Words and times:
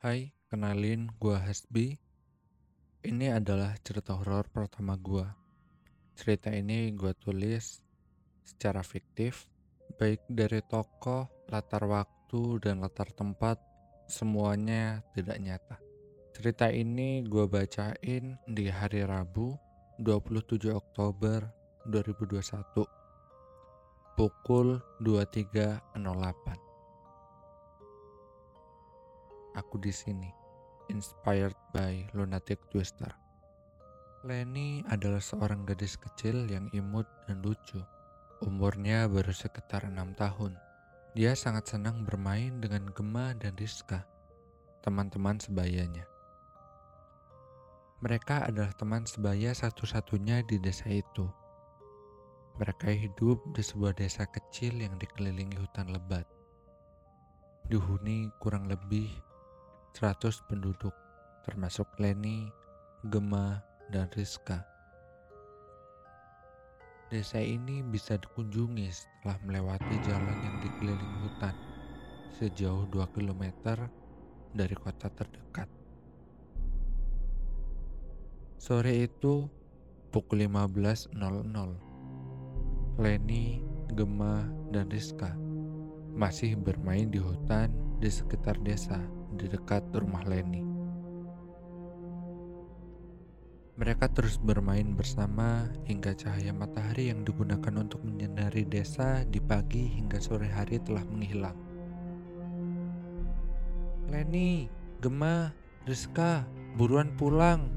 Hai, 0.00 0.32
kenalin 0.48 1.12
gua 1.20 1.44
Hasbi. 1.44 1.92
Ini 3.04 3.36
adalah 3.36 3.76
cerita 3.84 4.16
horor 4.16 4.48
pertama 4.48 4.96
gua. 4.96 5.28
Cerita 6.16 6.48
ini 6.48 6.88
gua 6.96 7.12
tulis 7.12 7.84
secara 8.40 8.80
fiktif, 8.80 9.44
baik 10.00 10.24
dari 10.24 10.64
tokoh, 10.64 11.28
latar 11.52 11.84
waktu, 11.84 12.64
dan 12.64 12.80
latar 12.80 13.12
tempat, 13.12 13.60
semuanya 14.08 15.04
tidak 15.12 15.36
nyata. 15.36 15.76
Cerita 16.32 16.72
ini 16.72 17.20
gua 17.28 17.44
bacain 17.44 18.40
di 18.48 18.72
hari 18.72 19.04
Rabu, 19.04 19.52
27 20.00 20.72
Oktober 20.72 21.44
2021, 21.84 22.88
pukul 24.16 24.80
23.08. 25.04 26.69
Aku 29.58 29.82
di 29.82 29.90
sini, 29.90 30.30
inspired 30.94 31.58
by 31.74 32.06
Lunatic 32.14 32.62
Twister. 32.70 33.10
Lenny 34.22 34.86
adalah 34.86 35.18
seorang 35.18 35.66
gadis 35.66 35.98
kecil 35.98 36.46
yang 36.46 36.70
imut 36.70 37.08
dan 37.26 37.42
lucu. 37.42 37.82
Umurnya 38.46 39.10
baru 39.10 39.34
sekitar 39.34 39.90
enam 39.90 40.14
tahun. 40.14 40.54
Dia 41.18 41.34
sangat 41.34 41.66
senang 41.66 42.06
bermain 42.06 42.62
dengan 42.62 42.94
Gemma 42.94 43.34
dan 43.34 43.58
Rizka, 43.58 44.06
teman-teman 44.86 45.42
sebayanya. 45.42 46.06
Mereka 47.98 48.46
adalah 48.54 48.70
teman 48.78 49.02
sebaya 49.10 49.50
satu-satunya 49.50 50.46
di 50.46 50.62
desa 50.62 50.86
itu. 50.94 51.26
Mereka 52.62 52.86
hidup 52.86 53.42
di 53.50 53.66
sebuah 53.66 53.98
desa 53.98 54.30
kecil 54.30 54.78
yang 54.78 54.94
dikelilingi 54.94 55.58
hutan 55.58 55.90
lebat. 55.90 56.28
Dihuni 57.66 58.30
kurang 58.38 58.70
lebih 58.70 59.29
100 59.94 60.46
penduduk, 60.46 60.94
termasuk 61.42 61.86
Leni, 61.98 62.46
Gemma, 63.10 63.58
dan 63.90 64.06
Rizka. 64.14 64.62
Desa 67.10 67.42
ini 67.42 67.82
bisa 67.82 68.14
dikunjungi 68.14 68.86
setelah 68.86 69.34
melewati 69.42 69.98
jalan 70.06 70.38
yang 70.46 70.56
dikelilingi 70.62 71.18
hutan 71.26 71.54
sejauh 72.38 72.86
2 72.86 73.02
km 73.10 73.50
dari 74.54 74.76
kota 74.78 75.10
terdekat. 75.10 75.66
Sore 78.62 78.94
itu 78.94 79.50
pukul 80.14 80.46
15.00. 80.46 81.18
Leni, 83.02 83.58
Gemma, 83.90 84.46
dan 84.70 84.86
Rizka 84.86 85.34
masih 86.14 86.54
bermain 86.54 87.10
di 87.10 87.18
hutan 87.18 87.74
di 87.98 88.06
sekitar 88.06 88.54
desa 88.62 89.00
di 89.34 89.46
dekat 89.46 89.86
rumah 89.94 90.22
Leni. 90.26 90.62
Mereka 93.80 94.12
terus 94.12 94.36
bermain 94.36 94.92
bersama 94.92 95.64
hingga 95.88 96.12
cahaya 96.12 96.52
matahari 96.52 97.08
yang 97.08 97.24
digunakan 97.24 97.80
untuk 97.80 98.04
menyinari 98.04 98.68
desa 98.68 99.24
di 99.24 99.40
pagi 99.40 99.88
hingga 99.96 100.20
sore 100.20 100.52
hari 100.52 100.76
telah 100.84 101.00
menghilang. 101.08 101.56
Leni, 104.12 104.68
Gemma, 105.00 105.48
Rizka, 105.88 106.44
buruan 106.76 107.16
pulang. 107.16 107.72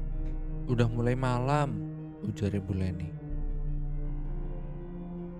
Udah 0.68 0.84
mulai 0.92 1.16
malam, 1.16 1.80
ujar 2.20 2.52
Ibu 2.52 2.72
Leni. 2.76 3.08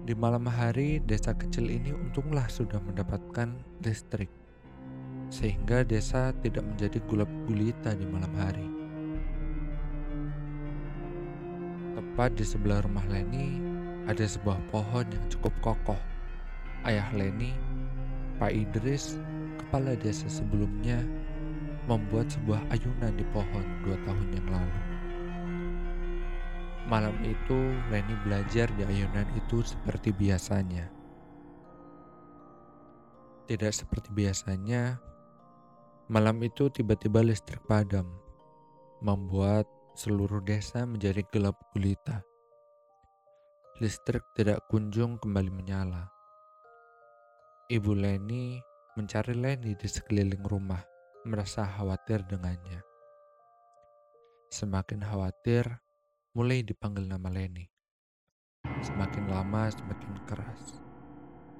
Di 0.04 0.12
malam 0.16 0.48
hari, 0.48 1.00
desa 1.00 1.36
kecil 1.36 1.68
ini 1.68 1.92
untunglah 1.92 2.48
sudah 2.48 2.80
mendapatkan 2.80 3.52
listrik, 3.84 4.28
sehingga 5.34 5.82
desa 5.82 6.30
tidak 6.46 6.62
menjadi 6.62 7.02
gulap 7.10 7.26
gulita 7.50 7.90
di 7.98 8.06
malam 8.06 8.30
hari. 8.38 8.68
Tepat 11.98 12.38
di 12.38 12.46
sebelah 12.46 12.86
rumah 12.86 13.02
Leni 13.10 13.58
ada 14.06 14.22
sebuah 14.22 14.62
pohon 14.70 15.02
yang 15.10 15.26
cukup 15.26 15.50
kokoh. 15.58 15.98
Ayah 16.86 17.10
Leni, 17.18 17.50
Pak 18.38 18.54
Idris, 18.54 19.18
kepala 19.58 19.98
desa 19.98 20.30
sebelumnya, 20.30 21.02
membuat 21.90 22.30
sebuah 22.30 22.62
ayunan 22.70 23.10
di 23.18 23.26
pohon 23.34 23.66
dua 23.82 23.98
tahun 24.06 24.28
yang 24.38 24.48
lalu. 24.54 24.80
Malam 26.86 27.16
itu, 27.26 27.58
Leni 27.90 28.14
belajar 28.22 28.70
di 28.78 28.86
ayunan 28.86 29.26
itu 29.34 29.66
seperti 29.66 30.14
biasanya. 30.14 30.86
Tidak 33.50 33.72
seperti 33.72 34.12
biasanya, 34.12 35.00
malam 36.14 36.38
itu 36.46 36.70
tiba-tiba 36.70 37.26
listrik 37.26 37.58
padam, 37.66 38.06
membuat 39.02 39.66
seluruh 39.98 40.38
desa 40.46 40.86
menjadi 40.86 41.26
gelap 41.34 41.58
gulita. 41.74 42.22
Listrik 43.82 44.22
tidak 44.38 44.62
kunjung 44.70 45.18
kembali 45.18 45.50
menyala. 45.50 46.06
Ibu 47.66 47.98
Leni 47.98 48.62
mencari 48.94 49.34
Leni 49.34 49.74
di 49.74 49.88
sekeliling 49.90 50.46
rumah, 50.46 50.86
merasa 51.26 51.66
khawatir 51.66 52.22
dengannya. 52.30 52.78
Semakin 54.54 55.02
khawatir, 55.02 55.66
mulai 56.38 56.62
dipanggil 56.62 57.10
nama 57.10 57.26
Leni. 57.26 57.66
Semakin 58.86 59.26
lama 59.26 59.66
semakin 59.66 60.14
keras. 60.30 60.78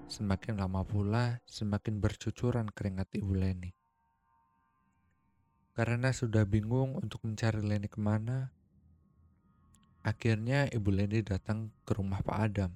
Semakin 0.07 0.63
lama 0.63 0.87
pula 0.87 1.43
semakin 1.43 1.99
bercucuran 1.99 2.71
keringat 2.71 3.11
Ibu 3.19 3.35
Leni. 3.35 3.84
Karena 5.75 6.15
sudah 6.15 6.47
bingung 6.47 6.95
untuk 6.95 7.27
mencari 7.27 7.59
Leni 7.59 7.91
ke 7.91 7.99
mana, 7.99 8.55
akhirnya 10.07 10.71
Ibu 10.71 10.87
Leni 10.95 11.19
datang 11.27 11.75
ke 11.83 11.99
rumah 11.99 12.23
Pak 12.23 12.39
Adam, 12.39 12.71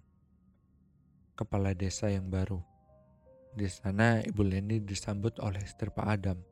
kepala 1.38 1.78
desa 1.78 2.10
yang 2.10 2.26
baru. 2.26 2.58
Di 3.54 3.70
sana 3.70 4.18
Ibu 4.18 4.42
Leni 4.42 4.82
disambut 4.82 5.38
oleh 5.38 5.62
istri 5.62 5.94
Pak 5.94 6.08
Adam. 6.10 6.42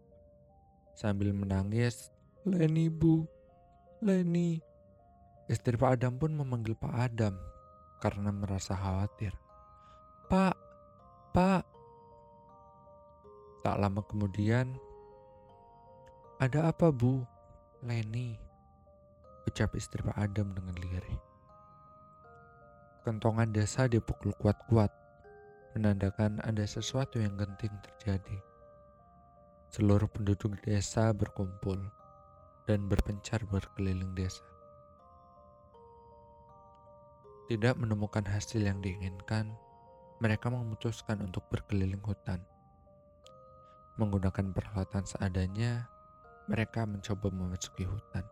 Sambil 0.95 1.35
menangis, 1.35 2.15
Leni 2.47 2.95
bu, 2.95 3.27
Leni. 3.99 4.63
Istri 5.51 5.75
Pak 5.75 5.99
Adam 5.99 6.15
pun 6.15 6.31
memanggil 6.31 6.79
Pak 6.79 6.95
Adam 6.95 7.35
karena 7.99 8.31
merasa 8.31 8.79
khawatir. 8.79 9.35
Pak, 10.31 10.55
Pak. 11.35 11.67
Tak 13.67 13.77
lama 13.83 13.99
kemudian, 14.07 14.79
ada 16.37 16.69
apa 16.69 16.93
bu? 16.93 17.25
Leni, 17.81 18.37
ucap 19.49 19.73
istri 19.73 20.05
Pak 20.05 20.21
Adam 20.21 20.53
dengan 20.53 20.77
lirih. 20.77 21.21
Kentongan 23.09 23.57
desa 23.57 23.89
dipukul 23.89 24.37
kuat-kuat, 24.37 24.93
menandakan 25.73 26.37
ada 26.45 26.61
sesuatu 26.69 27.17
yang 27.17 27.41
genting 27.41 27.73
terjadi. 27.81 28.37
Seluruh 29.73 30.13
penduduk 30.13 30.61
desa 30.61 31.09
berkumpul 31.17 31.81
dan 32.69 32.85
berpencar 32.85 33.41
berkeliling 33.49 34.13
desa. 34.13 34.45
Tidak 37.49 37.81
menemukan 37.81 38.29
hasil 38.29 38.61
yang 38.61 38.85
diinginkan, 38.85 39.57
mereka 40.21 40.53
memutuskan 40.53 41.25
untuk 41.25 41.49
berkeliling 41.49 42.03
hutan. 42.05 42.45
Menggunakan 43.97 44.53
peralatan 44.53 45.09
seadanya, 45.09 45.96
mereka 46.47 46.87
mencoba 46.87 47.27
memasuki 47.31 47.83
hutan. 47.83 48.23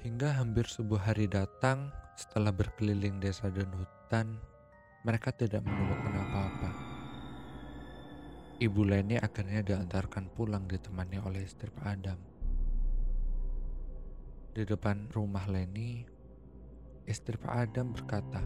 Hingga 0.00 0.40
hampir 0.40 0.64
sebuah 0.64 1.12
hari 1.12 1.28
datang, 1.28 1.92
setelah 2.16 2.54
berkeliling 2.54 3.20
desa 3.20 3.52
dan 3.52 3.68
hutan, 3.76 4.40
mereka 5.04 5.30
tidak 5.34 5.62
menemukan 5.62 6.14
apa-apa. 6.16 6.70
Ibu 8.58 8.82
Leni 8.90 9.14
akhirnya 9.14 9.62
diantarkan 9.62 10.34
pulang 10.34 10.66
ditemani 10.66 11.22
oleh 11.22 11.46
istri 11.46 11.70
Pak 11.70 11.86
Adam. 11.86 12.18
Di 14.50 14.66
depan 14.66 15.06
rumah 15.14 15.46
Leni, 15.46 16.02
istri 17.06 17.38
Pak 17.38 17.54
Adam 17.54 17.94
berkata, 17.94 18.42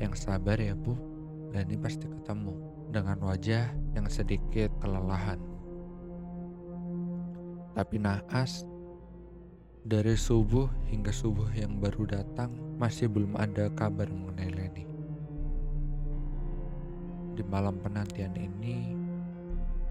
Yang 0.00 0.24
sabar 0.24 0.56
ya 0.56 0.72
bu, 0.72 0.96
Leni 1.52 1.76
pasti 1.76 2.08
ketemu 2.08 2.56
dengan 2.88 3.20
wajah 3.28 3.68
yang 3.92 4.08
sedikit 4.08 4.72
kelelahan. 4.80 5.53
Tapi 7.74 7.98
naas, 7.98 8.62
dari 9.82 10.14
subuh 10.14 10.70
hingga 10.86 11.10
subuh 11.10 11.50
yang 11.58 11.82
baru 11.82 12.06
datang 12.06 12.54
masih 12.78 13.10
belum 13.10 13.34
ada 13.34 13.66
kabar 13.74 14.06
mengenai 14.06 14.54
Leni. 14.54 14.86
Di 17.34 17.42
malam 17.50 17.82
penantian 17.82 18.30
ini, 18.38 18.94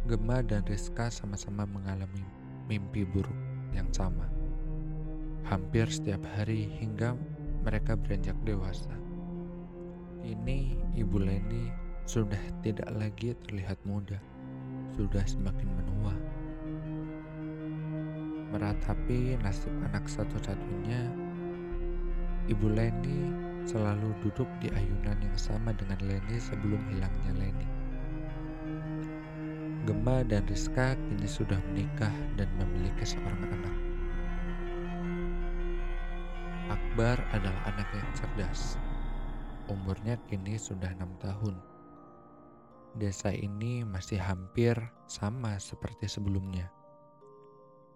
Gemma 0.08 0.40
dan 0.40 0.64
Rizka 0.64 1.12
sama-sama 1.12 1.68
mengalami 1.68 2.24
mimpi 2.72 3.04
buruk 3.04 3.36
yang 3.76 3.92
sama. 3.92 4.32
Hampir 5.44 5.92
setiap 5.92 6.24
hari 6.40 6.72
hingga 6.80 7.20
mereka 7.68 8.00
beranjak 8.00 8.40
dewasa. 8.48 8.96
Ini 10.24 10.80
Ibu 10.96 11.20
Leni 11.20 11.68
sudah 12.08 12.40
tidak 12.64 12.88
lagi 12.96 13.36
terlihat 13.44 13.76
muda, 13.84 14.24
sudah 14.96 15.28
semakin 15.28 15.68
menua 15.68 16.16
meratapi 18.54 19.34
nasib 19.42 19.74
anak 19.90 20.06
satu-satunya, 20.06 21.10
Ibu 22.46 22.70
Leni 22.70 23.34
selalu 23.66 24.14
duduk 24.22 24.46
di 24.62 24.70
ayunan 24.70 25.18
yang 25.18 25.34
sama 25.42 25.74
dengan 25.74 25.98
Leni 26.06 26.38
sebelum 26.38 26.78
hilangnya 26.94 27.34
Leni. 27.34 27.68
Gemma 29.90 30.22
dan 30.30 30.46
Rizka 30.46 30.94
kini 30.94 31.26
sudah 31.26 31.58
menikah 31.74 32.14
dan 32.38 32.46
memiliki 32.62 33.18
seorang 33.18 33.42
anak. 33.42 33.76
Akbar 36.70 37.18
adalah 37.34 37.74
anak 37.74 37.90
yang 37.90 38.10
cerdas. 38.14 38.78
Umurnya 39.66 40.22
kini 40.30 40.62
sudah 40.62 40.94
enam 40.94 41.10
tahun. 41.18 41.58
Desa 43.02 43.34
ini 43.34 43.82
masih 43.82 44.22
hampir 44.22 44.78
sama 45.10 45.58
seperti 45.58 46.06
sebelumnya 46.06 46.70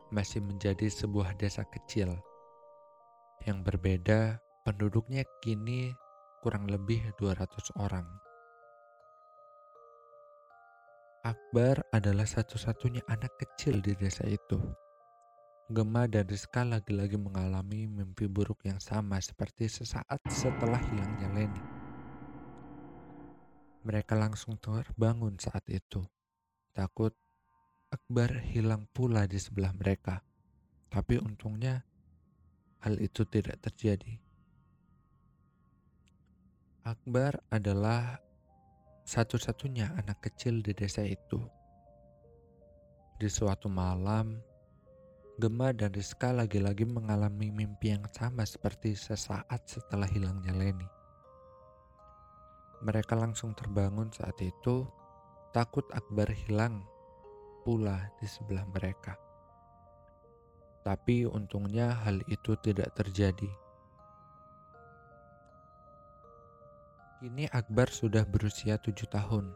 masih 0.10 0.40
menjadi 0.40 0.88
sebuah 0.88 1.36
desa 1.36 1.68
kecil. 1.68 2.16
Yang 3.44 3.60
berbeda, 3.68 4.40
penduduknya 4.64 5.28
kini 5.44 5.92
kurang 6.42 6.68
lebih 6.68 7.04
200 7.20 7.76
orang. 7.80 8.08
Akbar 11.28 11.84
adalah 11.92 12.24
satu-satunya 12.24 13.04
anak 13.12 13.36
kecil 13.36 13.84
di 13.84 13.92
desa 14.00 14.24
itu. 14.24 14.64
Gemma 15.68 16.08
dan 16.08 16.24
Rizka 16.24 16.64
lagi-lagi 16.64 17.20
mengalami 17.20 17.84
mimpi 17.92 18.32
buruk 18.32 18.64
yang 18.64 18.80
sama 18.80 19.20
seperti 19.20 19.68
sesaat 19.68 20.24
setelah 20.32 20.80
hilangnya 20.80 21.28
Leni. 21.36 21.64
Mereka 23.84 24.16
langsung 24.16 24.56
terbangun 24.56 25.36
saat 25.36 25.68
itu, 25.68 26.08
takut 26.72 27.12
Akbar 27.88 28.44
hilang 28.52 28.84
pula 28.92 29.24
di 29.32 29.40
sebelah 29.40 29.72
mereka. 29.72 30.20
Tapi 30.92 31.24
untungnya 31.24 31.88
hal 32.84 33.00
itu 33.00 33.24
tidak 33.24 33.64
terjadi. 33.64 34.20
Akbar 36.84 37.40
adalah 37.48 38.20
satu-satunya 39.08 39.96
anak 40.04 40.20
kecil 40.20 40.60
di 40.60 40.76
desa 40.76 41.00
itu. 41.08 41.40
Di 43.16 43.32
suatu 43.32 43.72
malam, 43.72 44.36
Gemma 45.40 45.72
dan 45.72 45.96
Rizka 45.96 46.36
lagi-lagi 46.36 46.84
mengalami 46.84 47.56
mimpi 47.56 47.96
yang 47.96 48.04
sama 48.12 48.44
seperti 48.44 49.00
sesaat 49.00 49.64
setelah 49.64 50.12
hilangnya 50.12 50.52
Leni. 50.52 50.88
Mereka 52.84 53.16
langsung 53.16 53.56
terbangun 53.56 54.12
saat 54.12 54.36
itu, 54.44 54.84
takut 55.56 55.88
Akbar 55.96 56.28
hilang 56.36 56.84
pula 57.68 58.00
di 58.16 58.24
sebelah 58.24 58.64
mereka. 58.72 59.20
Tapi 60.88 61.28
untungnya 61.28 62.00
hal 62.08 62.24
itu 62.32 62.56
tidak 62.64 62.96
terjadi. 62.96 63.52
Kini 67.20 67.44
Akbar 67.52 67.92
sudah 67.92 68.24
berusia 68.24 68.80
tujuh 68.80 69.12
tahun. 69.12 69.52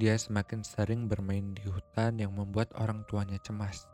Dia 0.00 0.16
semakin 0.16 0.64
sering 0.64 1.04
bermain 1.04 1.52
di 1.52 1.68
hutan 1.68 2.16
yang 2.16 2.32
membuat 2.32 2.72
orang 2.80 3.04
tuanya 3.04 3.36
cemas. 3.44 3.84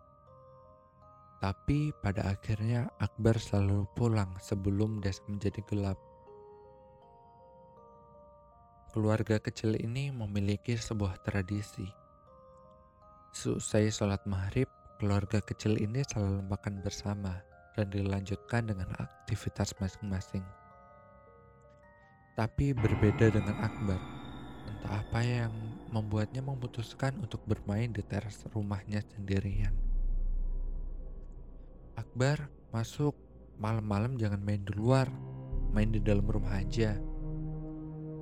Tapi 1.42 1.90
pada 1.98 2.30
akhirnya 2.30 2.86
Akbar 3.02 3.34
selalu 3.42 3.82
pulang 3.98 4.30
sebelum 4.38 5.02
desa 5.02 5.26
menjadi 5.26 5.58
gelap. 5.66 5.98
Keluarga 8.94 9.42
kecil 9.42 9.74
ini 9.74 10.14
memiliki 10.14 10.78
sebuah 10.78 11.18
tradisi 11.26 11.99
Seusai 13.30 13.94
sholat 13.94 14.26
maghrib, 14.26 14.66
keluarga 14.98 15.38
kecil 15.38 15.78
ini 15.78 16.02
selalu 16.02 16.50
makan 16.50 16.82
bersama 16.82 17.38
dan 17.78 17.86
dilanjutkan 17.86 18.66
dengan 18.66 18.90
aktivitas 18.98 19.70
masing-masing. 19.78 20.42
Tapi 22.34 22.74
berbeda 22.74 23.30
dengan 23.30 23.54
Akbar, 23.62 24.02
entah 24.66 24.98
apa 24.98 25.22
yang 25.22 25.54
membuatnya 25.94 26.42
memutuskan 26.42 27.22
untuk 27.22 27.38
bermain 27.46 27.94
di 27.94 28.02
teras 28.02 28.42
rumahnya 28.50 28.98
sendirian. 29.14 29.78
Akbar 31.94 32.50
masuk 32.74 33.14
malam-malam 33.62 34.18
jangan 34.18 34.42
main 34.42 34.66
di 34.66 34.74
luar, 34.74 35.06
main 35.70 35.94
di 35.94 36.02
dalam 36.02 36.26
rumah 36.26 36.58
aja, 36.58 36.98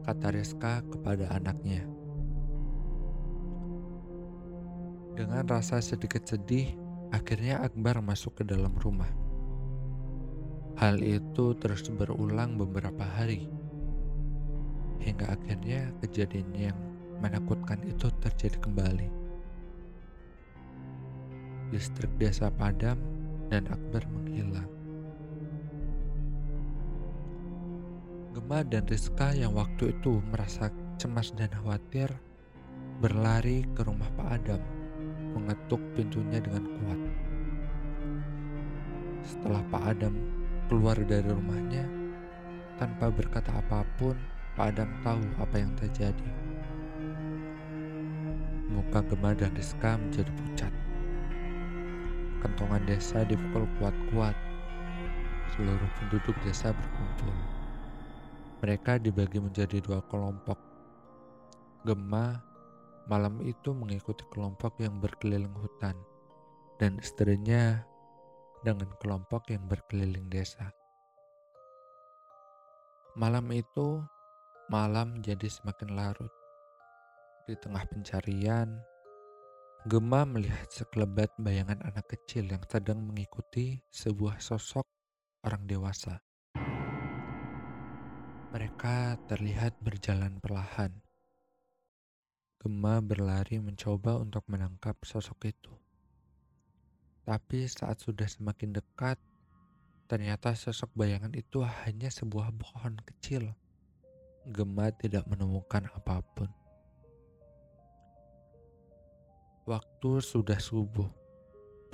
kata 0.05 0.37
Rizka 0.37 0.85
kepada 0.85 1.33
anaknya. 1.33 1.98
Dengan 5.19 5.43
rasa 5.51 5.83
sedikit 5.83 6.23
sedih, 6.31 6.79
akhirnya 7.11 7.59
Akbar 7.67 7.99
masuk 7.99 8.39
ke 8.39 8.47
dalam 8.47 8.71
rumah. 8.79 9.11
Hal 10.79 11.03
itu 11.03 11.59
terus 11.59 11.83
berulang 11.91 12.55
beberapa 12.55 13.03
hari, 13.03 13.51
hingga 15.03 15.35
akhirnya 15.35 15.91
kejadian 16.07 16.47
yang 16.55 16.79
menakutkan 17.19 17.83
itu 17.83 18.07
terjadi 18.23 18.63
kembali. 18.63 19.11
Listrik 21.75 22.15
desa 22.23 22.55
padam 22.55 23.03
dan 23.51 23.67
Akbar 23.75 24.07
menghilang. 24.07 24.71
Gemma 28.39 28.63
dan 28.63 28.87
Rizka 28.87 29.35
yang 29.35 29.59
waktu 29.59 29.99
itu 29.99 30.23
merasa 30.31 30.71
cemas 30.95 31.35
dan 31.35 31.51
khawatir 31.59 32.07
berlari 33.03 33.67
ke 33.75 33.83
rumah 33.83 34.07
Pak 34.15 34.31
Adam 34.31 34.78
mengetuk 35.39 35.79
pintunya 35.95 36.43
dengan 36.43 36.67
kuat. 36.67 37.01
Setelah 39.23 39.63
Pak 39.71 39.83
Adam 39.95 40.15
keluar 40.67 40.99
dari 40.99 41.31
rumahnya, 41.31 41.87
tanpa 42.83 43.07
berkata 43.09 43.55
apa 43.55 43.87
pun, 43.95 44.19
Pak 44.59 44.75
Adam 44.75 44.91
tahu 45.07 45.23
apa 45.39 45.57
yang 45.59 45.71
terjadi. 45.79 46.29
Muka 48.69 49.01
Gemma 49.07 49.33
dan 49.39 49.55
Rizka 49.55 49.95
menjadi 49.95 50.31
pucat. 50.35 50.73
Kentongan 52.43 52.83
desa 52.87 53.23
dipukul 53.27 53.67
kuat-kuat. 53.79 54.35
Seluruh 55.55 55.91
penduduk 55.99 56.37
desa 56.47 56.71
berkumpul. 56.71 57.35
Mereka 58.63 58.99
dibagi 59.03 59.39
menjadi 59.43 59.79
dua 59.83 60.03
kelompok. 60.07 60.59
Gemma 61.87 62.48
malam 63.09 63.41
itu 63.41 63.73
mengikuti 63.73 64.21
kelompok 64.29 64.77
yang 64.85 65.01
berkeliling 65.01 65.57
hutan 65.57 65.97
dan 66.77 67.01
istrinya 67.01 67.81
dengan 68.61 68.93
kelompok 69.01 69.49
yang 69.49 69.65
berkeliling 69.65 70.29
desa. 70.29 70.69
Malam 73.17 73.49
itu, 73.51 74.05
malam 74.69 75.25
jadi 75.25 75.49
semakin 75.49 75.97
larut. 75.97 76.31
Di 77.49 77.57
tengah 77.57 77.83
pencarian, 77.89 78.77
Gemma 79.89 80.29
melihat 80.29 80.69
sekelebat 80.69 81.33
bayangan 81.41 81.81
anak 81.89 82.13
kecil 82.13 82.45
yang 82.45 82.61
sedang 82.69 83.01
mengikuti 83.09 83.81
sebuah 83.89 84.37
sosok 84.37 84.85
orang 85.49 85.65
dewasa. 85.65 86.21
Mereka 88.53 89.17
terlihat 89.33 89.81
berjalan 89.81 90.37
perlahan 90.45 91.08
Gemma 92.59 92.99
berlari 92.99 93.63
mencoba 93.63 94.19
untuk 94.19 94.43
menangkap 94.51 94.99
sosok 95.07 95.47
itu. 95.47 95.71
Tapi 97.23 97.71
saat 97.71 98.03
sudah 98.03 98.27
semakin 98.27 98.75
dekat, 98.75 99.15
ternyata 100.11 100.59
sosok 100.59 100.91
bayangan 100.99 101.31
itu 101.39 101.63
hanya 101.63 102.11
sebuah 102.11 102.51
pohon 102.59 102.99
kecil. 103.07 103.55
Gemma 104.43 104.91
tidak 104.91 105.23
menemukan 105.31 105.87
apa 105.95 106.19
pun. 106.35 106.51
Waktu 109.63 110.19
sudah 110.19 110.59
subuh. 110.59 111.07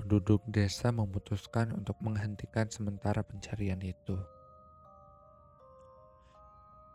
Penduduk 0.00 0.40
desa 0.48 0.88
memutuskan 0.90 1.76
untuk 1.76 2.00
menghentikan 2.00 2.72
sementara 2.72 3.20
pencarian 3.20 3.84
itu 3.84 4.16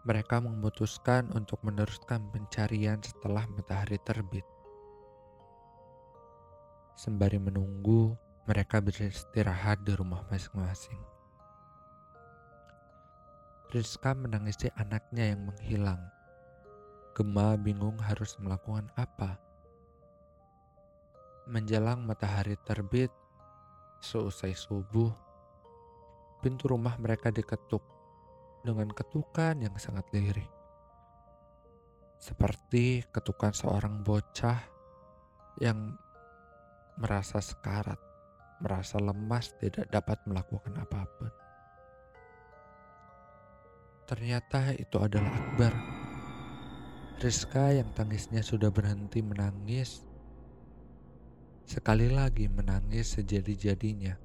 mereka 0.07 0.39
memutuskan 0.39 1.27
untuk 1.35 1.59
meneruskan 1.59 2.23
pencarian 2.31 3.03
setelah 3.03 3.43
matahari 3.51 3.99
terbit. 3.99 4.47
Sembari 6.95 7.35
menunggu, 7.35 8.15
mereka 8.47 8.79
beristirahat 8.79 9.83
di 9.83 9.91
rumah 9.91 10.23
masing-masing. 10.31 10.99
Rizka 13.75 14.15
menangisi 14.15 14.71
anaknya 14.79 15.35
yang 15.35 15.51
menghilang. 15.51 16.01
Gemma 17.11 17.59
bingung 17.59 17.99
harus 17.99 18.39
melakukan 18.39 18.87
apa. 18.95 19.35
Menjelang 21.43 22.07
matahari 22.07 22.55
terbit, 22.63 23.11
seusai 23.99 24.55
subuh, 24.55 25.11
pintu 26.39 26.71
rumah 26.71 26.95
mereka 26.95 27.29
diketuk 27.35 27.98
dengan 28.63 28.91
ketukan 28.91 29.59
yang 29.59 29.75
sangat 29.79 30.05
lirih. 30.11 30.47
Seperti 32.19 33.07
ketukan 33.15 33.55
seorang 33.55 34.03
bocah 34.03 34.59
yang 35.63 35.95
merasa 36.99 37.39
sekarat. 37.39 37.99
merasa 38.59 38.99
lemas 38.99 39.55
tidak 39.55 39.87
dapat 39.87 40.19
melakukan 40.27 40.75
apa 40.75 41.07
pun. 41.15 41.31
Ternyata 44.03 44.75
itu 44.75 44.99
adalah 44.99 45.31
Akbar. 45.31 45.71
Rizka 47.23 47.71
yang 47.71 47.87
tangisnya 47.95 48.43
sudah 48.43 48.67
berhenti 48.67 49.23
menangis, 49.23 50.03
sekali 51.63 52.11
lagi 52.11 52.51
menangis 52.51 53.15
sejadi-jadinya. 53.15 54.19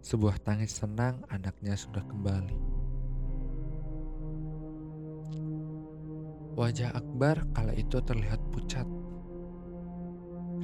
Sebuah 0.00 0.40
tangis 0.40 0.80
senang 0.80 1.20
anaknya 1.28 1.76
sudah 1.76 2.00
kembali. 2.06 2.69
Wajah 6.60 6.92
Akbar 6.92 7.40
kala 7.56 7.72
itu 7.72 8.04
terlihat 8.04 8.36
pucat 8.52 8.84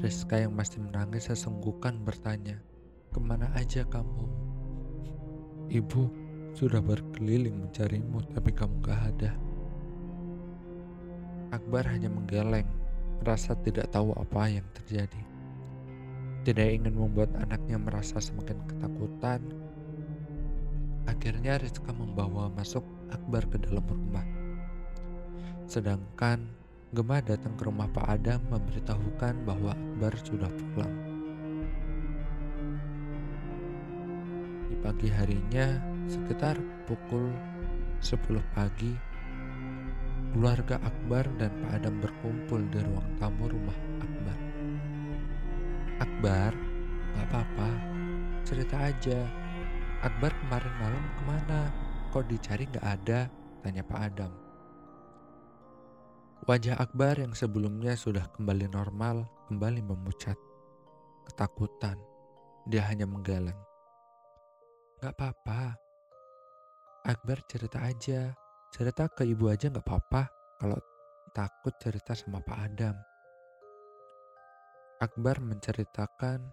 Rizka 0.04 0.36
yang 0.36 0.52
masih 0.52 0.84
menangis 0.84 1.32
sesenggukan 1.32 2.04
bertanya, 2.04 2.60
Ke 3.08 3.16
mana 3.16 3.48
aja 3.56 3.80
kamu? 3.88 4.28
Ibu 5.72 6.02
sudah 6.52 6.84
berkeliling 6.84 7.64
mencarimu 7.64 8.28
tapi 8.36 8.52
kamu 8.52 8.76
gak 8.84 9.00
ada. 9.08 9.32
Akbar 11.56 11.88
hanya 11.88 12.12
menggeleng, 12.12 12.68
merasa 13.24 13.56
tidak 13.64 13.88
tahu 13.88 14.12
apa 14.20 14.52
yang 14.52 14.68
terjadi. 14.76 15.22
Tidak 16.44 16.76
ingin 16.76 16.92
membuat 16.92 17.32
anaknya 17.40 17.80
merasa 17.80 18.20
semakin 18.20 18.60
ketakutan. 18.68 19.40
Akhirnya 21.08 21.56
Rizka 21.56 21.88
membawa 21.96 22.52
masuk 22.52 22.84
Akbar 23.08 23.48
ke 23.48 23.56
dalam 23.56 23.88
rumah. 23.88 24.35
Sedangkan 25.66 26.56
Gemah 26.94 27.18
datang 27.18 27.58
ke 27.58 27.66
rumah 27.66 27.90
Pak 27.90 28.06
Adam 28.06 28.40
memberitahukan 28.46 29.42
bahwa 29.42 29.74
Akbar 29.74 30.14
sudah 30.22 30.48
pulang. 30.54 30.96
Di 34.70 34.76
pagi 34.78 35.10
harinya, 35.10 35.82
sekitar 36.06 36.54
pukul 36.86 37.34
10 37.98 38.38
pagi, 38.54 38.94
keluarga 40.30 40.78
Akbar 40.78 41.26
dan 41.42 41.50
Pak 41.58 41.72
Adam 41.74 41.98
berkumpul 41.98 42.62
di 42.70 42.78
ruang 42.86 43.10
tamu 43.18 43.50
rumah 43.50 43.78
Akbar. 43.98 44.38
Akbar, 46.06 46.52
gak 47.18 47.26
apa-apa, 47.28 47.70
cerita 48.46 48.78
aja. 48.78 49.26
Akbar 50.06 50.30
kemarin 50.46 50.74
malam 50.78 51.04
ke 51.18 51.22
mana? 51.26 51.60
Kok 52.14 52.30
dicari 52.30 52.70
gak 52.70 52.86
ada? 52.86 53.26
Tanya 53.66 53.82
Pak 53.82 54.00
Adam. 54.14 54.45
Wajah 56.46 56.78
Akbar 56.78 57.18
yang 57.18 57.34
sebelumnya 57.34 57.98
sudah 57.98 58.30
kembali 58.38 58.70
normal 58.70 59.26
kembali 59.50 59.82
memucat. 59.82 60.38
Ketakutan, 61.26 61.98
dia 62.70 62.86
hanya 62.86 63.02
menggeleng. 63.02 63.58
Gak 65.02 65.10
apa-apa. 65.18 65.74
Akbar 67.02 67.42
cerita 67.50 67.82
aja. 67.82 68.30
Cerita 68.70 69.10
ke 69.10 69.26
ibu 69.26 69.50
aja 69.50 69.74
gak 69.74 69.82
apa-apa 69.82 70.30
kalau 70.62 70.78
takut 71.34 71.74
cerita 71.82 72.14
sama 72.14 72.38
Pak 72.38 72.58
Adam. 72.62 72.94
Akbar 75.02 75.42
menceritakan 75.42 76.46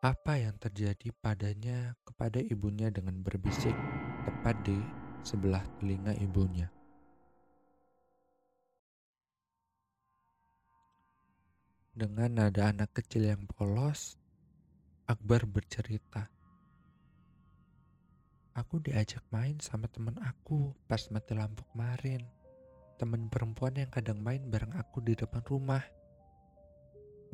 apa 0.00 0.40
yang 0.40 0.56
terjadi 0.56 1.12
padanya 1.20 2.00
kepada 2.08 2.40
ibunya 2.40 2.88
dengan 2.88 3.20
berbisik 3.20 3.76
tepat 4.24 4.56
di 4.64 4.80
sebelah 5.20 5.60
telinga 5.76 6.16
ibunya. 6.16 6.79
Dengan 12.00 12.32
nada 12.32 12.72
anak 12.72 12.96
kecil 12.96 13.28
yang 13.28 13.44
polos, 13.44 14.16
Akbar 15.04 15.44
bercerita. 15.44 16.32
Aku 18.56 18.80
diajak 18.80 19.20
main 19.28 19.60
sama 19.60 19.84
temen 19.84 20.16
aku 20.24 20.72
pas 20.88 21.04
mati 21.12 21.36
lampu 21.36 21.60
kemarin. 21.76 22.24
Temen 22.96 23.28
perempuan 23.28 23.76
yang 23.76 23.92
kadang 23.92 24.16
main 24.16 24.40
bareng 24.48 24.72
aku 24.80 25.04
di 25.04 25.12
depan 25.12 25.44
rumah. 25.44 25.84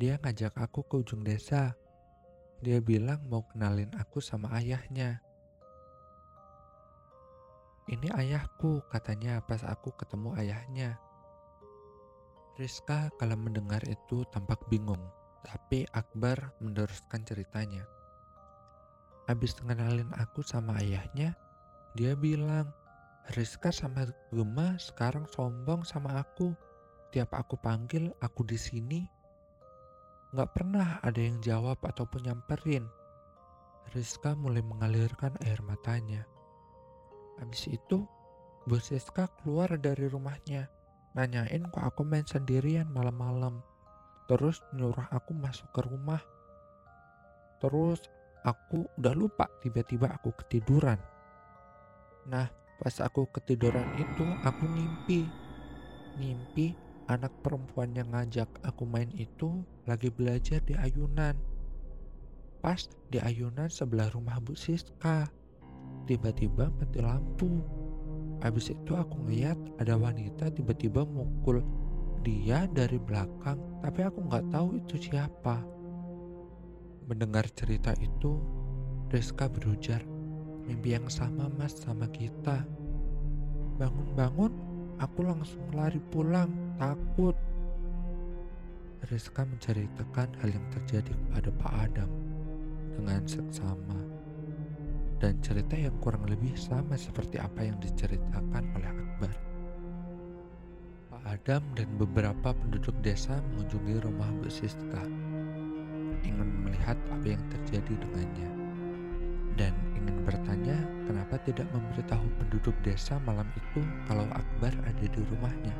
Dia 0.03 0.19
ngajak 0.19 0.59
aku 0.59 0.83
ke 0.83 0.99
ujung 0.99 1.23
desa. 1.23 1.71
Dia 2.59 2.83
bilang 2.83 3.23
mau 3.31 3.47
kenalin 3.47 3.95
aku 3.95 4.19
sama 4.19 4.51
ayahnya. 4.59 5.23
Ini 7.87 8.11
ayahku, 8.11 8.83
katanya 8.91 9.39
pas 9.47 9.63
aku 9.63 9.95
ketemu 9.95 10.35
ayahnya. 10.35 10.99
Rizka 12.57 13.13
kalau 13.21 13.37
mendengar 13.37 13.85
itu 13.85 14.25
tampak 14.33 14.57
bingung, 14.65 14.97
tapi 15.45 15.85
Akbar 15.93 16.57
meneruskan 16.57 17.21
ceritanya. 17.21 17.85
Habis 19.29 19.53
mengenalin 19.61 20.09
aku 20.17 20.41
sama 20.41 20.81
ayahnya, 20.81 21.37
dia 21.93 22.17
bilang, 22.17 22.73
Rizka 23.37 23.69
sama 23.69 24.09
Gema 24.33 24.73
sekarang 24.81 25.29
sombong 25.29 25.85
sama 25.85 26.17
aku. 26.17 26.57
Tiap 27.13 27.29
aku 27.37 27.61
panggil 27.61 28.09
aku 28.25 28.41
di 28.41 28.57
sini, 28.57 29.05
nggak 30.33 30.49
pernah 30.57 30.97
ada 31.05 31.21
yang 31.21 31.37
jawab 31.45 31.77
ataupun 31.85 32.25
nyamperin. 32.25 32.89
Rizka 33.93 34.33
mulai 34.33 34.65
mengalirkan 34.65 35.37
air 35.45 35.61
matanya. 35.61 36.25
Habis 37.37 37.69
itu, 37.69 38.01
Bu 38.65 38.81
Rizka 38.81 39.29
keluar 39.45 39.77
dari 39.77 40.09
rumahnya 40.09 40.73
nanyain 41.17 41.65
kok 41.73 41.81
aku 41.81 42.05
main 42.05 42.21
sendirian 42.29 42.85
malam-malam. 42.93 43.65
Terus 44.29 44.61
nyuruh 44.77 45.09
aku 45.09 45.33
masuk 45.33 45.65
ke 45.73 45.81
rumah. 45.81 46.21
Terus 47.57 48.05
aku 48.45 48.85
udah 49.01 49.17
lupa 49.17 49.49
tiba-tiba 49.65 50.13
aku 50.13 50.29
ketiduran. 50.45 51.01
Nah, 52.29 52.45
pas 52.77 52.95
aku 53.01 53.25
ketiduran 53.33 53.97
itu 53.97 54.25
aku 54.45 54.63
ngimpi. 54.69 55.25
Ngimpi 56.21 56.77
anak 57.09 57.33
perempuan 57.41 57.97
yang 57.97 58.13
ngajak 58.13 58.51
aku 58.61 58.85
main 58.85 59.09
itu 59.17 59.65
lagi 59.89 60.13
belajar 60.13 60.61
di 60.61 60.77
ayunan. 60.77 61.33
Pas 62.61 62.85
di 63.09 63.17
ayunan 63.17 63.73
sebelah 63.73 64.13
rumah 64.13 64.37
Bu 64.37 64.53
Siska. 64.53 65.25
Tiba-tiba 66.05 66.69
mati 66.77 66.99
lampu. 67.01 67.76
Habis 68.37 68.69
itu 68.69 68.93
aku 68.93 69.25
ngeliat 69.25 69.57
ada 69.81 69.97
wanita 69.97 70.53
tiba-tiba 70.53 71.01
mukul 71.01 71.65
dia 72.21 72.69
dari 72.69 73.01
belakang, 73.01 73.57
tapi 73.81 74.05
aku 74.05 74.19
nggak 74.29 74.45
tahu 74.53 74.77
itu 74.77 74.95
siapa. 75.09 75.63
Mendengar 77.07 77.47
cerita 77.55 77.95
itu, 77.97 78.37
Rizka 79.07 79.47
berujar, 79.47 80.03
mimpi 80.67 80.93
yang 80.93 81.07
sama 81.07 81.47
mas 81.55 81.73
sama 81.79 82.05
kita. 82.11 82.67
Bangun-bangun, 83.79 84.51
aku 84.99 85.19
langsung 85.23 85.63
lari 85.71 86.03
pulang, 86.11 86.51
takut. 86.75 87.33
Rizka 89.07 89.47
menceritakan 89.47 90.35
hal 90.43 90.49
yang 90.51 90.67
terjadi 90.73 91.15
kepada 91.15 91.49
Pak 91.63 91.73
Adam 91.89 92.11
dengan 92.97 93.23
seksama 93.23 94.16
dan 95.17 95.37
cerita 95.41 95.73
yang 95.73 95.93
kurang 95.97 96.29
lebih 96.29 96.53
sama 96.53 96.93
seperti 96.93 97.41
apa 97.41 97.65
yang 97.65 97.77
diceritakan 97.81 98.63
oleh 98.77 98.89
Akbar. 98.89 99.33
Pak 101.09 101.23
Adam 101.25 101.63
dan 101.73 101.89
beberapa 101.97 102.53
penduduk 102.53 102.93
desa 103.01 103.41
mengunjungi 103.53 104.05
rumah 104.05 104.29
Bu 104.37 104.49
Siska, 104.49 105.03
ingin 106.21 106.49
melihat 106.61 106.97
apa 107.09 107.25
yang 107.25 107.41
terjadi 107.49 107.97
dengannya, 107.97 108.51
dan 109.57 109.73
ingin 109.97 110.21
bertanya 110.21 110.77
kenapa 111.09 111.41
tidak 111.49 111.65
memberitahu 111.73 112.25
penduduk 112.37 112.75
desa 112.85 113.17
malam 113.25 113.49
itu 113.57 113.81
kalau 114.05 114.29
Akbar 114.29 114.73
ada 114.85 115.05
di 115.09 115.21
rumahnya. 115.33 115.73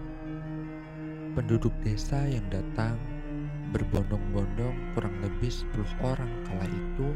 Penduduk 1.38 1.70
desa 1.86 2.26
yang 2.26 2.50
datang 2.50 2.98
berbondong-bondong 3.70 4.98
kurang 4.98 5.14
lebih 5.22 5.54
10 5.54 5.86
orang 6.02 6.32
kala 6.50 6.66
itu 6.66 7.14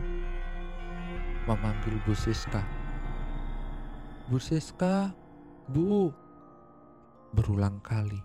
memanggil 1.50 1.98
Bu 2.06 2.14
Siska. 2.14 2.62
Bu 4.30 4.38
Siska, 4.38 5.10
Bu. 5.66 6.14
Berulang 7.34 7.82
kali. 7.82 8.22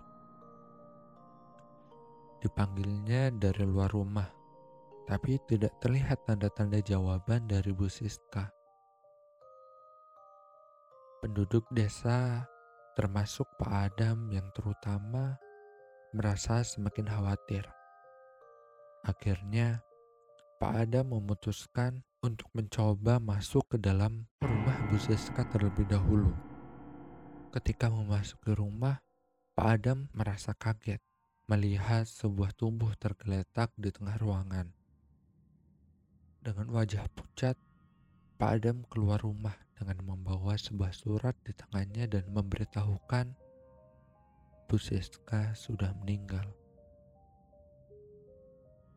Dipanggilnya 2.37 3.33
dari 3.33 3.65
luar 3.65 3.89
rumah, 3.89 4.29
tapi 5.09 5.41
tidak 5.49 5.81
terlihat 5.81 6.29
tanda-tanda 6.29 6.77
jawaban 6.77 7.49
dari 7.49 7.73
Bu 7.73 7.89
Siska. 7.89 8.53
Penduduk 11.17 11.65
desa, 11.73 12.45
termasuk 12.93 13.49
Pak 13.57 13.73
Adam 13.73 14.29
yang 14.29 14.45
terutama, 14.53 15.33
merasa 16.13 16.61
semakin 16.61 17.09
khawatir. 17.09 17.65
Akhirnya, 19.01 19.81
Pak 20.61 20.85
Adam 20.85 21.17
memutuskan 21.17 22.05
untuk 22.27 22.51
mencoba 22.51 23.23
masuk 23.23 23.63
ke 23.71 23.77
dalam 23.79 24.27
rumah 24.43 24.75
Bu 24.91 24.99
Siska 24.99 25.47
terlebih 25.47 25.87
dahulu. 25.87 26.35
Ketika 27.55 27.87
memasuki 27.87 28.51
rumah, 28.51 28.99
Pak 29.55 29.67
Adam 29.79 30.11
merasa 30.11 30.51
kaget 30.51 30.99
melihat 31.47 32.03
sebuah 32.03 32.51
tubuh 32.59 32.91
tergeletak 32.99 33.71
di 33.79 33.87
tengah 33.95 34.19
ruangan. 34.19 34.67
Dengan 36.43 36.67
wajah 36.75 37.07
pucat, 37.15 37.55
Pak 38.35 38.59
Adam 38.59 38.83
keluar 38.91 39.23
rumah 39.23 39.55
dengan 39.79 40.03
membawa 40.03 40.59
sebuah 40.59 40.91
surat 40.91 41.33
di 41.47 41.55
tangannya 41.55 42.11
dan 42.11 42.27
memberitahukan 42.35 43.31
Bu 44.67 44.75
Siska 44.75 45.55
sudah 45.55 45.95
meninggal. 46.03 46.43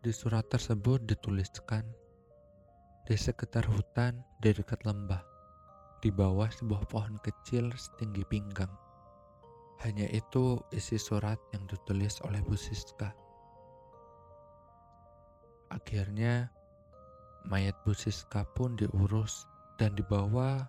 Di 0.02 0.10
surat 0.10 0.50
tersebut 0.50 1.06
dituliskan, 1.06 1.86
di 3.08 3.16
sekitar 3.16 3.64
hutan 3.64 4.20
di 4.40 4.52
dekat 4.52 4.84
lembah, 4.84 5.24
di 6.04 6.12
bawah 6.12 6.48
sebuah 6.48 6.84
pohon 6.88 7.16
kecil 7.20 7.72
setinggi 7.72 8.24
pinggang. 8.28 8.70
Hanya 9.80 10.04
itu 10.12 10.60
isi 10.76 11.00
surat 11.00 11.40
yang 11.56 11.64
ditulis 11.64 12.20
oleh 12.28 12.44
Bu 12.44 12.52
Siska. 12.52 13.16
Akhirnya, 15.72 16.52
mayat 17.48 17.78
Bu 17.86 17.96
Siska 17.96 18.44
pun 18.52 18.76
diurus 18.76 19.48
dan 19.80 19.96
dibawa 19.96 20.68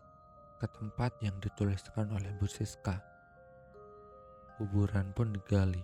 ke 0.64 0.68
tempat 0.78 1.12
yang 1.20 1.36
dituliskan 1.44 2.08
oleh 2.16 2.32
Bu 2.40 2.48
Siska. 2.48 3.04
Kuburan 4.56 5.12
pun 5.12 5.36
digali. 5.36 5.84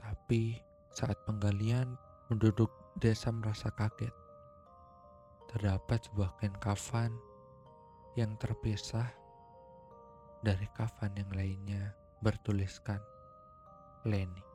Tapi 0.00 0.58
saat 0.90 1.20
penggalian, 1.28 1.94
penduduk 2.26 2.72
desa 2.98 3.30
merasa 3.30 3.70
kaget. 3.70 4.27
Terdapat 5.48 6.08
sebuah 6.08 6.36
kain 6.36 6.54
kafan 6.60 7.12
yang 8.14 8.36
terpisah 8.36 9.08
dari 10.44 10.68
kafan 10.76 11.16
yang 11.16 11.32
lainnya 11.32 11.96
bertuliskan 12.20 13.00
Leni. 14.04 14.47